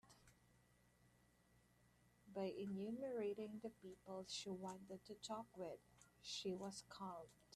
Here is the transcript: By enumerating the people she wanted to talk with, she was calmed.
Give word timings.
By 2.33 2.51
enumerating 2.57 3.59
the 3.61 3.69
people 3.69 4.25
she 4.27 4.49
wanted 4.49 5.05
to 5.05 5.13
talk 5.21 5.45
with, 5.55 5.77
she 6.23 6.55
was 6.55 6.83
calmed. 6.89 7.29